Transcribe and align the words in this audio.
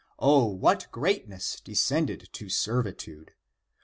O 0.17 0.45
what 0.47 0.87
greatness 0.91 1.59
descended 1.59 2.27
to 2.33 2.49
servitude! 2.49 3.35